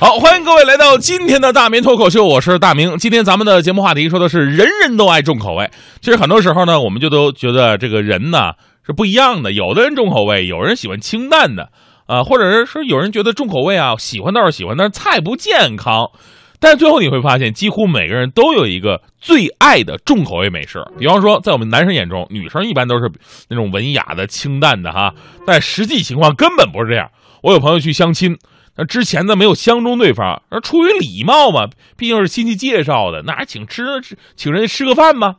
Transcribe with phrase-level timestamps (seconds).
[0.00, 2.96] 好，欢迎各位来到今天的大明脱口秀，我是大明。
[2.98, 5.68] 今天咱们的节目话题说的是人人都爱重口味。
[6.00, 8.52] 其实很多时候呢，我们就都觉得这个人呢
[8.86, 11.70] 是不一样的，有的人重口味，有人喜欢清淡的，
[12.06, 16.06] 啊，或者是说有人觉得重口味啊，喜欢倒是喜欢，但是菜不健康。
[16.60, 20.78] 但是最后你会发现，几乎每个人都有一个最爱的重口味美食。
[20.96, 23.10] 比方说，在我们男生眼中，女生一般都是
[23.48, 25.12] 那种文雅的、清淡的哈，
[25.44, 27.10] 但实际情况根本不是这样。
[27.42, 28.38] 我有朋友去相亲。
[28.78, 33.82] 那之前呢没有相中对方，而出于礼貌嘛，毕竟是亲戚介绍的，那还请吃
[34.36, 35.34] 请人家吃个饭吗？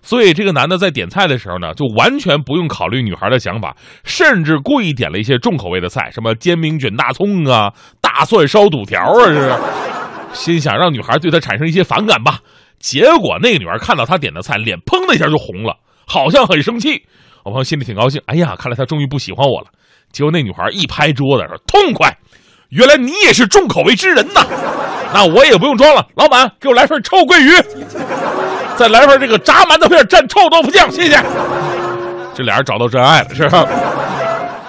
[0.00, 9.54] 所以这个男的在点菜的时候呢，就完全不用考虑女孩的想法，甚至故意点了一些重口味的菜，什么煎饼卷大葱啊、大蒜烧肚条啊，这是
[10.32, 12.40] 心想让女孩对他产生一些反感吧。
[12.78, 15.76] 结果那个女孩看到他点的菜，脸砰的一下就红了，
[16.06, 17.04] 好像很生气。
[17.44, 19.66] 我朋友心里挺高兴，哎呀，看来他终于不喜欢我了。
[20.12, 22.16] 结果那女孩一拍桌子说：“痛快！”
[22.70, 24.44] 原来你也是重口味之人呐，
[25.14, 26.06] 那我也不用装了。
[26.16, 27.50] 老板，给我来份臭鳜鱼，
[28.76, 31.18] 再来份这个炸馒头片蘸臭豆腐酱，谢谢。
[32.34, 33.66] 这俩人找到真爱了，是吧？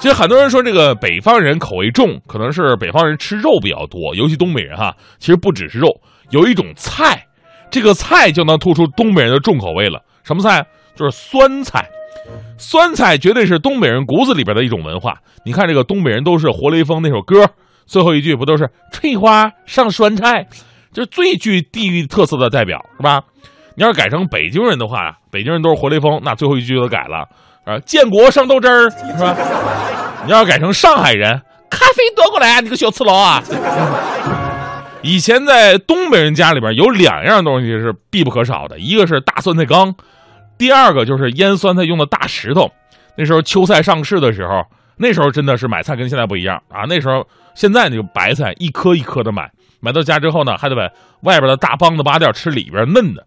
[0.00, 4.96] 其实很多人说这个北方人口味重，可能是北方人吃肉比较多，尤其东北人哈。
[5.18, 5.86] 其实不只是肉，
[6.30, 7.26] 有一种菜，
[7.70, 10.00] 这个菜就能突出东北人的重口味了。
[10.24, 10.64] 什么菜？
[10.96, 11.86] 就是酸菜。
[12.56, 15.14] 酸菜绝对是东北人骨子里边的一种文化。
[15.44, 17.44] 你看这个东北人都是活雷锋那首歌。
[17.86, 20.46] 最后一句不都是翠花上酸菜，
[20.92, 23.22] 这最具地域特色的代表是吧？
[23.74, 27.26] 你要是改成北京人的话，北京人都是活雷锋，那最后一句就改了
[27.64, 29.34] 啊，建国上豆汁儿是吧？
[30.26, 33.42] 你要是改成上海人，咖啡端过来啊，你个小刺挠啊！
[35.00, 39.94] 以前在东北人家里边有两样东西是必不可少的，一个是大酸菜缸，
[40.56, 42.70] 第二个就是腌酸菜用的大石头。
[43.16, 44.62] 那时候秋菜上市的时候，
[45.02, 47.26] 那时候真的是买菜跟现在不一样啊，那时候。
[47.54, 49.46] 现在那个白菜一颗一颗的买，
[49.78, 50.88] 买到家之后呢，还得把
[51.24, 53.26] 外边的大帮子扒掉，吃里边嫩的。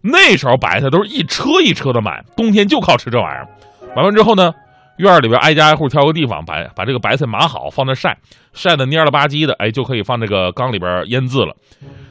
[0.00, 3.46] 那时候白菜都是一车一车的买，冬天就靠吃这玩意儿。
[3.94, 4.50] 买完之后呢，
[4.96, 8.16] 院里边挨家挨户挑个地方，把把这个白菜码好，放那晒，
[8.54, 11.54] 晒的蔫了吧唧的，哎，就可以放这个缸里边腌制了。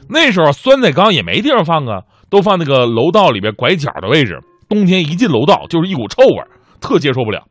[0.08, 4.38] 那时候酸菜缸也没地方放啊，都放那个楼道里边拐角的位置。
[4.68, 6.44] 冬天一进楼道就是一股臭味，
[6.80, 7.42] 特接受不了。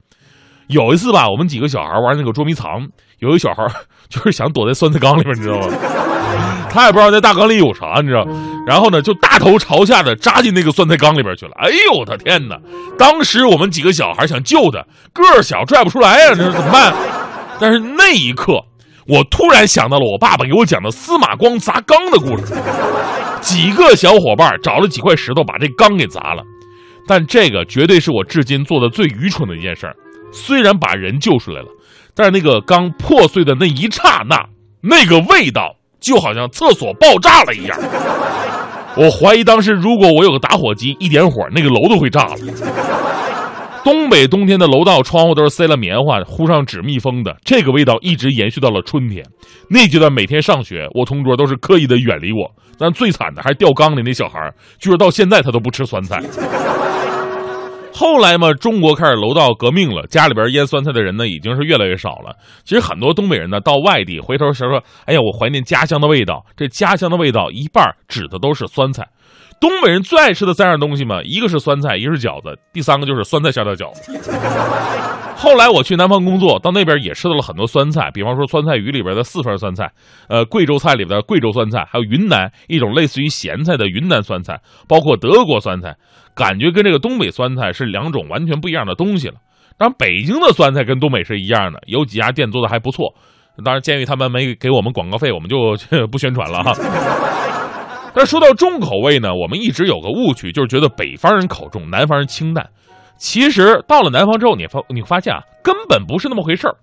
[0.67, 2.87] 有一次吧，我们几个小孩玩那个捉迷藏，
[3.19, 3.65] 有一小孩
[4.09, 5.67] 就是想躲在酸菜缸里面，你知道吗？
[6.69, 8.25] 他也不知道那大缸里有啥，你知道？
[8.67, 11.51] 然后呢，就大头朝下的扎进那个酸菜缸里边去了。
[11.57, 12.57] 哎呦我的天哪！
[12.97, 14.83] 当时我们几个小孩想救他，
[15.13, 16.93] 个儿小拽不出来呀，这怎么办？
[17.59, 18.53] 但是那一刻，
[19.07, 22.53] 我突然想到了我爸爸给我讲的司马光砸缸的故事。
[23.39, 26.43] 几个小伙伴找了几块石头把这缸给砸了，
[27.07, 29.95] 但这个绝对是我至今做的最愚蠢的一件事儿。
[30.35, 31.67] 虽然把人救出来了，
[32.13, 34.45] 但是那个缸破碎的那一刹那，
[34.81, 37.79] 那个味道就好像厕所爆炸了一样。
[38.97, 42.35] 我怀疑当时如果我有个打火机，一点火，那个楼都会炸了。
[43.83, 49.23] 东北冬天的楼道窗户都是塞了棉花、糊上纸密封的，这个味道一直延续到了春天。
[49.69, 56.19] 那阶段每天上学，我同桌都是刻意的远离我，但最惨的还是掉缸里那小孩，据说到现在他都不吃酸菜。
[57.97, 62.35] 后来嘛，中国开始楼道革命了，家里边腌酸菜的人呢，已经是越来越少了。
[62.65, 69.07] 其实很多东北人呢，到外地回头时说：“哎呀，我怀念家乡的味道。”这家乡的味道一半指的都是酸菜。
[69.61, 74.11] 东北人最爱吃的三样东西嘛，一个是酸菜，一个是饺子，第三个就是酸菜馅的饺子。
[75.37, 79.89] 后来我去南方工作，到那边也吃到了很多酸菜，比方说酸菜鱼里边的四川酸菜，
[80.27, 85.95] 呃，贵州菜里边的贵州酸菜，还有云南一种类似于咸菜的云南酸菜，包括德国酸菜。
[86.35, 89.35] 感觉跟这个东北酸菜是两种完全不一样的东西了。
[89.77, 93.13] 当然，北京的酸菜跟东北是一样的，有几家店做的还不错。
[93.63, 95.75] 当然，鉴于他们没给我们广告费，我们就
[96.07, 96.73] 不宣传了哈。
[98.13, 102.69] 但说到重口味呢，我们一直有个误区，就是觉得北方人口重，南方人清淡。
[103.17, 106.75] 其实到了南方之后，你发你发现啊，根本不是那么回事儿。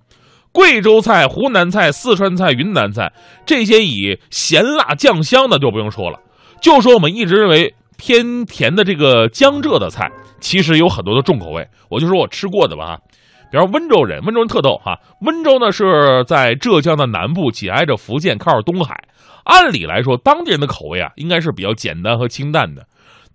[0.52, 3.10] 贵州菜、湖南菜、四川菜、云南菜
[3.46, 6.18] 这些以咸辣酱香的就不用说了，
[6.60, 7.74] 就说我们一直认为。
[8.04, 10.10] 偏甜的这个江浙的菜，
[10.40, 11.64] 其实有很多的重口味。
[11.88, 12.98] 我就说我吃过的吧，
[13.48, 14.98] 比方温州人，温州人特逗哈。
[15.20, 19.04] 温州呢是在浙江的南部，紧挨着福建，靠着东海。
[19.44, 22.84] 按理来说，当地人的口味啊，应该是比较简单和清淡的。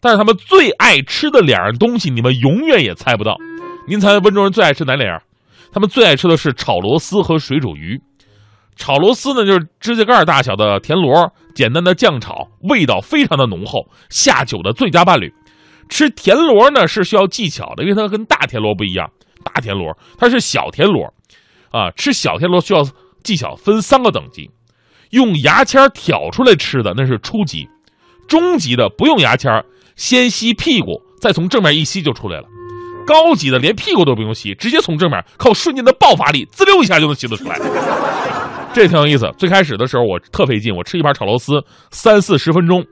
[0.02, 3.38] 但是他们最爱吃的两样东西，你们永远也猜不到。
[3.88, 5.22] 您猜温州人最爱吃哪两样？
[5.72, 7.98] 他们最爱吃的是炒螺丝和水煮鱼。
[8.78, 15.34] 炒螺丝呢，就是指甲盖大小的田螺，简单的酱炒，味道非常的浓厚，下酒的最佳伴侣。
[15.90, 19.10] 吃田螺呢是需要技巧的，因为它跟大田螺不一样，
[19.44, 21.14] 大田螺它是小田螺，
[21.72, 22.86] 啊，吃小田螺需要
[23.24, 24.52] 技巧，分三个等级。
[25.12, 27.70] 用牙签挑出来吃的那是初级，
[28.28, 29.64] 中级的不用牙签，
[29.96, 32.48] 先吸屁股，再从正面一吸就出来了。
[33.08, 37.58] 高级的连屁股都不用吸，直接从正面靠瞬间的爆发力，滋溜一下就能吸得出来。
[38.78, 39.28] 这挺有意思。
[39.40, 42.86] 最开始的时候我特费劲，我吃一盘炒螺丝三四十分钟，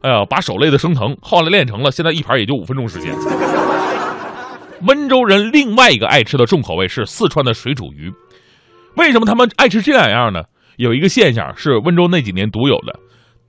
[0.00, 1.16] 哎呀，把手累得生疼。
[1.20, 3.12] 后来练成了，现在一盘也就五分钟时间。
[4.82, 8.08] 温州人另外一个爱吃的重口味是四川的水煮鱼。
[8.96, 10.44] 为什么他们爱吃这两样呢？
[10.76, 13.00] 有一个现象是温州那几年独有的，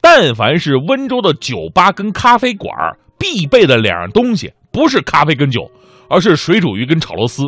[0.01, 2.73] 但凡是温州的酒吧跟咖啡馆
[3.19, 5.69] 必备的两样东西，不是咖啡跟酒，
[6.09, 7.43] 而是水煮鱼跟炒螺丝。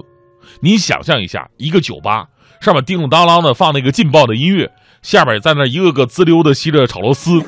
[0.61, 2.27] 你想象一下，一个酒吧
[2.65, 4.71] 上面叮叮当啷的放那个劲爆的音乐，
[5.03, 7.39] 下边在那一个个滋溜的吸着炒螺丝，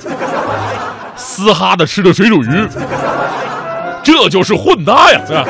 [1.16, 2.68] 嘶哈的吃着水煮鱼，
[4.04, 5.44] 这就是混搭呀，对吧？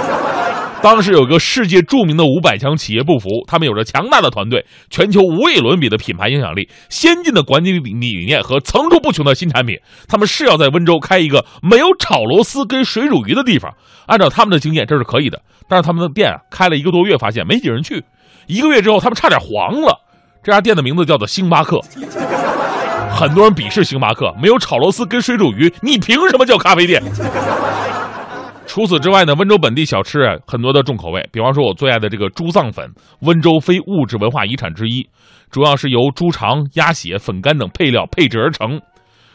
[0.82, 9.76] 当时有个世界著名的五百强企业不服，他们有着强大的团队、全球无与伦比的品牌影响力、先进的管理理理念和层出不穷的新产品。
[10.08, 13.74] 他们是要在温州开一个没有炒螺丝跟水煮鱼的地方。
[14.06, 15.42] 按照他们的经验，这是可以的。
[15.68, 18.02] 但是他们的店啊开了一个多月，发现没几人去。
[18.48, 20.00] 一个月之后，他们差点黄了。
[20.42, 21.80] 这家店的名字叫做星巴克。
[23.10, 27.04] 很多人鄙视星巴克，没有炒螺丝跟水煮鱼，你凭什么叫咖啡店？
[28.66, 32.86] 除此之外呢，温州本地小吃啊很多的重口味，比方说我最爱的这个猪脏粉，
[33.22, 35.08] 温州非物质文化遗产之一，
[35.50, 38.80] 主要是由猪肠、鸭血、粉干等配料配制而成，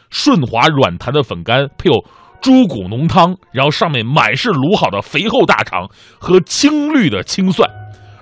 [0.09, 2.05] 顺滑软弹的粉干配有
[2.41, 5.87] 猪骨浓汤，然后上面满是卤好的肥厚大肠
[6.19, 7.69] 和青绿的青蒜。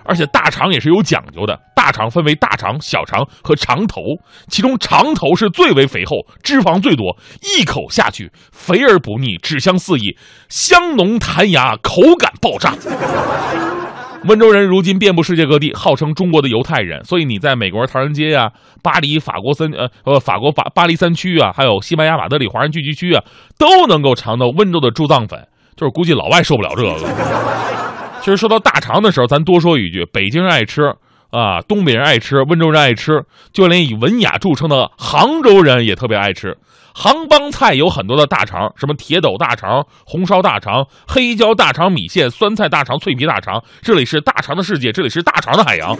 [0.03, 4.01] 而且大肠也是有讲究的，大肠分为大肠、小肠和肠头，
[4.47, 10.15] 其中肠头是最为肥厚，脂肪最多，一口下去肥而不腻，脂香四溢，
[10.49, 12.75] 香浓弹牙，口感爆炸。
[14.25, 18.51] 温州人如今遍布世界各地，号称中国的犹太人，所以你在美国唐人街呀、
[18.83, 23.23] 巴黎法国三呃呃法国巴巴黎三区啊，还有西班牙马德里华人聚集区啊，
[23.57, 27.90] 都能够尝到温州的猪脏粉，就是估计老外受不了这个。
[28.21, 30.83] 其实说到大肠的时候，咱多说一句：北京人爱吃
[31.31, 36.55] 啊，东北人爱吃，温州人爱吃，就连以文雅著称的杭州人也特别爱吃。
[36.93, 43.63] 杭帮菜有很多的大肠，什么铁斗大肠、红烧大肠、黑椒大肠米线、酸菜大肠、脆皮大肠。
[43.81, 45.95] 这里是大肠的世界，这里是大肠的海洋。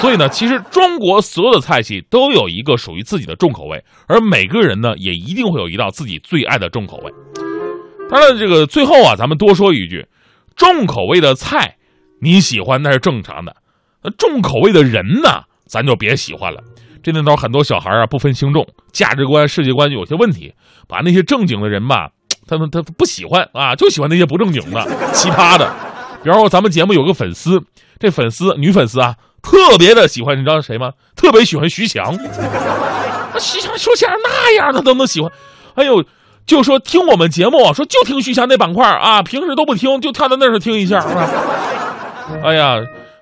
[0.00, 7.12] 所以呢，其实中国所有的菜系都有一个属于自己的重口味，而每个人呢，也一定会有一道自己最爱的重口味。
[8.08, 10.06] 当然，这个最后啊，咱们多说一句。
[10.56, 11.76] 重口味的菜，
[12.20, 13.54] 你喜欢那是正常的。
[14.02, 16.62] 那重口味的人呢，咱就别喜欢了。
[17.02, 20.54] 这年头很多小孩啊，不分轻重，价值观、世界观有些问题，
[20.88, 22.10] 把那些正经的人吧，
[22.46, 25.70] 他们他不喜欢啊，就喜欢那些不正经的、奇葩的。
[26.22, 27.62] 比方说，咱们节目有个粉丝，
[27.98, 30.92] 这粉丝女粉丝啊，特别的喜欢，你知道谁吗？
[31.16, 32.14] 特别喜欢徐翔。
[33.38, 35.30] 徐翔说起来那样的都能喜欢，
[35.74, 36.04] 哎呦。
[36.46, 41.02] 就说听我们节目，说就听徐翔那板块啊，平时都不听，就跳到那儿听一下。
[42.42, 42.76] 哎呀，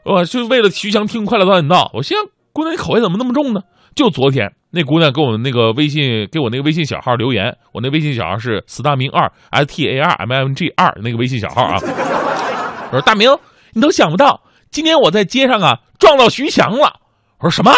[0.04, 1.70] 我就为了徐翔听《快乐大本营》。
[1.94, 3.62] 我心想，姑娘，你口味怎么那么重呢？
[3.94, 11.78] 就昨天那姑娘给我们那个微信，给我那个微信小号留言，我那微信小号是 s 大明二 s t a r m m g 二那个微信小号啊。
[12.90, 13.38] 我说大明，
[13.72, 14.40] 你都想不到，
[14.70, 16.94] 今天我在街上啊撞到徐翔了。
[17.38, 17.72] 我说什么？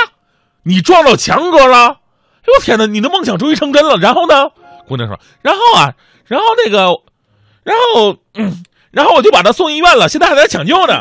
[0.63, 1.89] 你撞到强哥了？
[1.89, 3.97] 哎呦天哪，你的梦想终于成真了。
[3.97, 4.51] 然后呢？
[4.87, 5.95] 姑娘说：“然后啊，
[6.27, 6.79] 然后那个，
[7.63, 11.01] 然后，嗯，然后我就把他送医院了，现在还在抢救呢。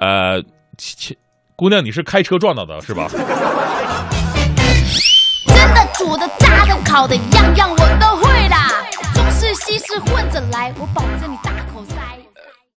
[0.00, 0.42] 呃，
[0.76, 1.16] 切，
[1.54, 3.08] 姑娘，你是开车撞到的是吧？
[5.46, 8.84] 真的煮的、炸的、烤的，样样我都会啦。
[9.14, 11.94] 中式西式混着来，我保证你大口塞。